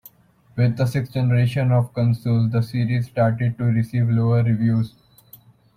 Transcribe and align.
With 0.55 0.77
the 0.77 0.87
sixth 0.87 1.13
generation 1.13 1.71
of 1.71 1.93
consoles 1.93 2.51
the 2.51 2.63
series 2.63 3.05
started 3.05 3.55
to 3.59 3.65
receive 3.65 4.09
lower 4.09 4.41
reviews. 4.41 4.95